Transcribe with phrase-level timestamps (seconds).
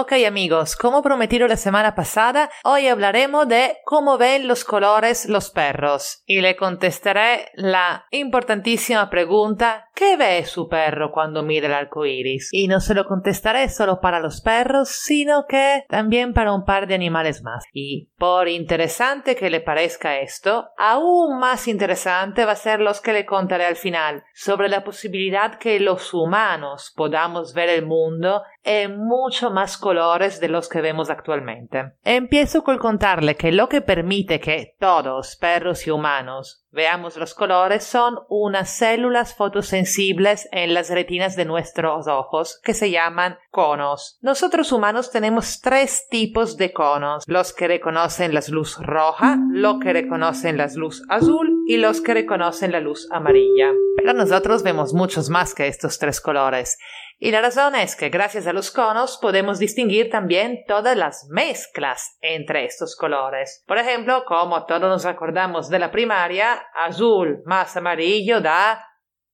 [0.00, 5.50] Ok amigos, como prometido la semana pasada, hoy hablaremos de cómo ven los colores los
[5.50, 12.06] perros y le contestaré la importantísima pregunta ¿qué ve su perro cuando mira el arco
[12.06, 12.50] iris?
[12.52, 16.86] Y no se lo contestaré solo para los perros, sino que también para un par
[16.86, 17.64] de animales más.
[17.72, 23.12] Y por interesante que le parezca esto, aún más interesante va a ser los que
[23.12, 28.98] le contaré al final sobre la posibilidad que los humanos podamos ver el mundo en
[28.98, 31.94] mucho más colores de los que vemos actualmente.
[32.04, 37.82] Empiezo con contarle que lo que permite que todos, perros y humanos, veamos los colores
[37.82, 44.18] son unas células fotosensibles en las retinas de nuestros ojos que se llaman conos.
[44.20, 49.94] Nosotros humanos tenemos tres tipos de conos, los que reconocen la luz roja, los que
[49.94, 53.74] reconocen la luz azul y los que reconocen la luz amarilla.
[53.98, 56.78] Pero nosotros vemos muchos más que estos tres colores.
[57.18, 62.16] Y la razón es que gracias a los conos podemos distinguir también todas las mezclas
[62.22, 63.62] entre estos colores.
[63.66, 68.82] Por ejemplo, como todos nos acordamos de la primaria, azul más amarillo da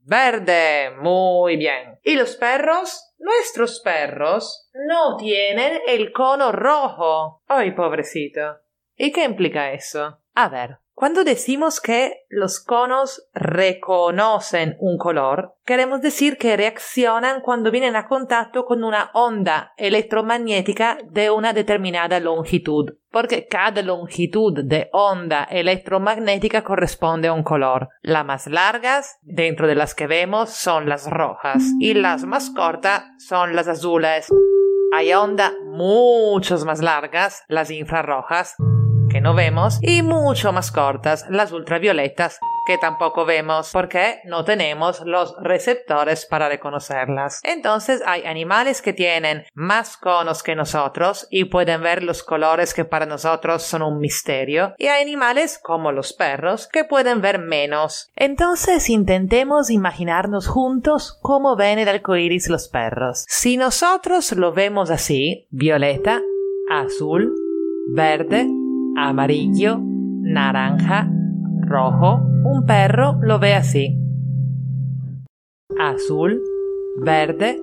[0.00, 0.96] verde.
[1.00, 2.00] Muy bien.
[2.02, 3.14] ¿Y los perros?
[3.18, 7.44] Nuestros perros no tienen el cono rojo.
[7.46, 8.56] ¡Ay, pobrecito!
[8.96, 10.18] ¿Y qué implica eso?
[10.34, 17.70] A ver, cuando decimos que los conos reconocen un color, queremos decir que reaccionan cuando
[17.70, 24.88] vienen a contacto con una onda electromagnética de una determinada longitud, porque cada longitud de
[24.90, 27.90] onda electromagnética corresponde a un color.
[28.00, 33.04] Las más largas, dentro de las que vemos, son las rojas y las más cortas
[33.18, 34.28] son las azules.
[34.94, 38.56] Hay ondas mucho más largas, las infrarrojas,
[39.16, 45.00] que no vemos y mucho más cortas, las ultravioletas, que tampoco vemos porque no tenemos
[45.06, 47.40] los receptores para reconocerlas.
[47.42, 52.84] Entonces hay animales que tienen más conos que nosotros y pueden ver los colores que
[52.84, 58.10] para nosotros son un misterio y hay animales como los perros que pueden ver menos.
[58.16, 63.24] Entonces intentemos imaginarnos juntos cómo ven el arco iris los perros.
[63.28, 66.20] Si nosotros lo vemos así, violeta,
[66.68, 67.32] azul,
[67.94, 68.46] verde,
[68.96, 71.10] amarillo, naranja,
[71.60, 73.96] rojo, un perro lo ve así.
[75.78, 76.40] Azul,
[77.04, 77.60] verde,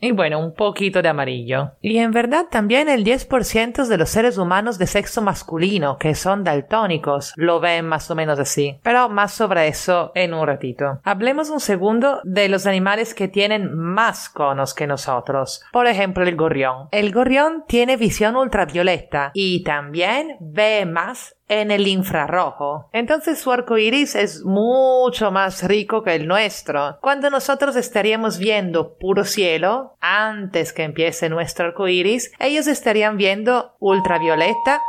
[0.00, 1.72] y bueno, un poquito de amarillo.
[1.80, 6.44] Y en verdad también el 10% de los seres humanos de sexo masculino, que son
[6.44, 8.78] daltónicos, lo ven más o menos así.
[8.82, 11.00] Pero más sobre eso en un ratito.
[11.04, 15.62] Hablemos un segundo de los animales que tienen más conos que nosotros.
[15.72, 16.88] Por ejemplo, el gorrión.
[16.92, 22.88] El gorrión tiene visión ultravioleta y también ve más en el infrarrojo.
[22.92, 26.98] Entonces su arco iris es mucho más rico que el nuestro.
[27.00, 33.72] Cuando nosotros estaríamos viendo puro cielo, antes que empiece nuestro arco iris, ellos estarían viendo
[33.80, 34.80] ultravioleta,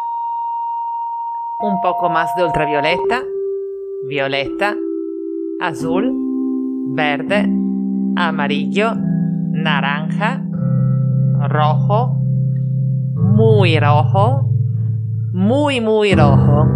[1.62, 3.24] un poco más de ultravioleta,
[4.08, 4.76] violeta,
[5.62, 6.12] azul,
[6.94, 7.48] verde,
[8.18, 8.92] amarillo,
[9.52, 10.44] naranja,
[11.50, 12.20] rojo,
[13.16, 14.51] muy rojo,
[15.32, 16.68] muy muy rojo.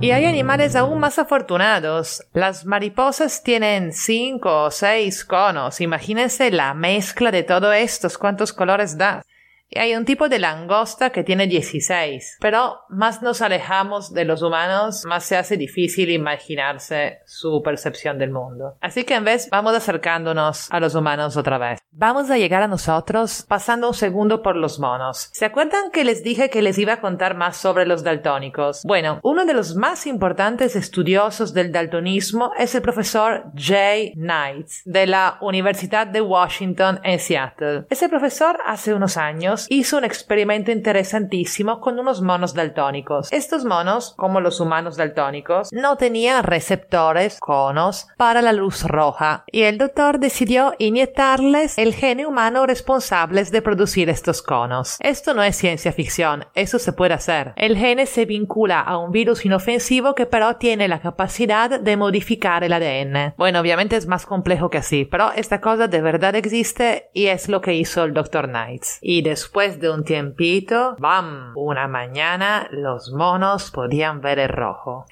[0.00, 2.22] Y hay animales aún más afortunados.
[2.34, 5.80] Las mariposas tienen cinco o seis conos.
[5.80, 9.22] Imagínense la mezcla de todo estos, cuántos colores da.
[9.68, 12.38] Y hay un tipo de langosta que tiene 16.
[12.40, 18.30] Pero más nos alejamos de los humanos, más se hace difícil imaginarse su percepción del
[18.30, 18.76] mundo.
[18.80, 21.80] Así que en vez vamos acercándonos a los humanos otra vez.
[21.98, 25.30] Vamos a llegar a nosotros pasando un segundo por los monos.
[25.32, 28.82] ¿Se acuerdan que les dije que les iba a contar más sobre los daltónicos?
[28.84, 35.06] Bueno, uno de los más importantes estudiosos del daltonismo es el profesor Jay Knights de
[35.06, 37.86] la Universidad de Washington en Seattle.
[37.88, 43.32] Ese profesor hace unos años hizo un experimento interesantísimo con unos monos daltónicos.
[43.32, 49.62] Estos monos, como los humanos daltónicos, no tenían receptores, conos, para la luz roja, y
[49.62, 54.96] el doctor decidió inyectarles gene humano responsable de producir estos conos.
[55.00, 57.52] Esto no es ciencia ficción, eso se puede hacer.
[57.56, 62.64] El gene se vincula a un virus inofensivo que pero tiene la capacidad de modificar
[62.64, 63.34] el ADN.
[63.36, 67.48] Bueno, obviamente es más complejo que así, pero esta cosa de verdad existe y es
[67.48, 68.98] lo que hizo el doctor Knights.
[69.02, 71.52] Y después de un tiempito, ¡bam!
[71.56, 75.06] Una mañana los monos podían ver el rojo.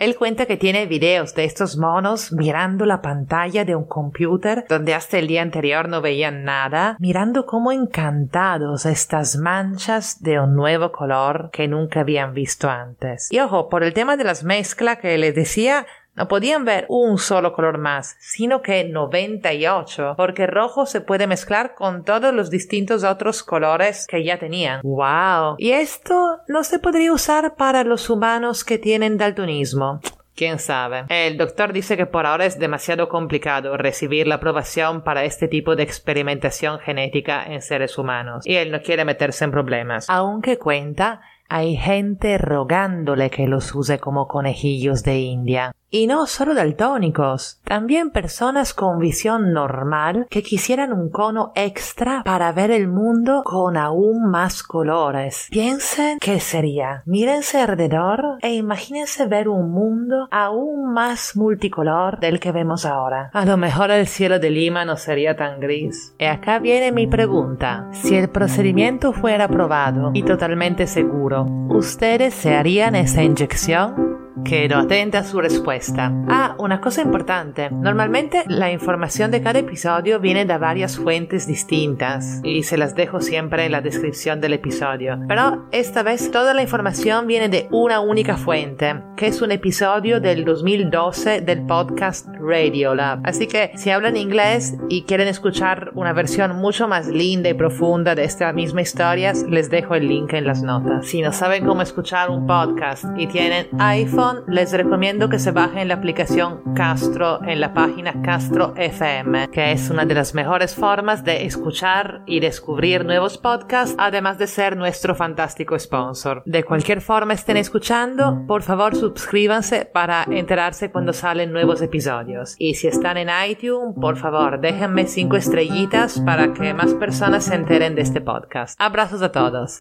[0.00, 4.94] Él cuenta que tiene videos de estos monos mirando la pantalla de un computer donde
[4.94, 10.90] hasta el día anterior no veían nada, mirando como encantados estas manchas de un nuevo
[10.90, 13.30] color que nunca habían visto antes.
[13.30, 17.18] Y ojo, por el tema de las mezclas que les decía, no podían ver un
[17.18, 23.04] solo color más, sino que 98, porque rojo se puede mezclar con todos los distintos
[23.04, 24.80] otros colores que ya tenían.
[24.82, 25.56] ¡Wow!
[25.58, 30.00] Y esto no se podría usar para los humanos que tienen daltonismo.
[30.34, 31.04] ¿Quién sabe?
[31.10, 35.76] El doctor dice que por ahora es demasiado complicado recibir la aprobación para este tipo
[35.76, 40.08] de experimentación genética en seres humanos y él no quiere meterse en problemas.
[40.08, 45.72] Aunque cuenta, hay gente rogándole que los use como conejillos de India.
[45.92, 52.52] Y no solo daltónicos, también personas con visión normal que quisieran un cono extra para
[52.52, 55.48] ver el mundo con aún más colores.
[55.50, 57.02] Piensen qué sería.
[57.06, 63.30] Mírense alrededor e imagínense ver un mundo aún más multicolor del que vemos ahora.
[63.32, 66.14] A lo mejor el cielo de Lima no sería tan gris.
[66.20, 67.88] Y acá viene mi pregunta.
[67.90, 74.09] Si el procedimiento fuera aprobado y totalmente seguro, ¿ustedes se harían esa inyección?
[74.44, 76.12] Quedo atenta a su respuesta.
[76.28, 77.70] Ah, una cosa importante.
[77.70, 83.20] Normalmente la información de cada episodio viene de varias fuentes distintas y se las dejo
[83.20, 85.18] siempre en la descripción del episodio.
[85.28, 90.20] Pero esta vez toda la información viene de una única fuente, que es un episodio
[90.20, 93.20] del 2012 del podcast Radio Lab.
[93.24, 98.14] Así que si hablan inglés y quieren escuchar una versión mucho más linda y profunda
[98.14, 101.06] de esta misma historia, les dejo el link en las notas.
[101.06, 105.88] Si no saben cómo escuchar un podcast y tienen iPhone, les recomiendo que se bajen
[105.88, 111.24] la aplicación Castro en la página Castro FM, que es una de las mejores formas
[111.24, 116.42] de escuchar y descubrir nuevos podcasts, además de ser nuestro fantástico sponsor.
[116.46, 122.54] De cualquier forma estén escuchando, por favor suscríbanse para enterarse cuando salen nuevos episodios.
[122.58, 127.54] Y si están en iTunes, por favor déjenme cinco estrellitas para que más personas se
[127.54, 128.80] enteren de este podcast.
[128.80, 129.78] Abrazos a todos.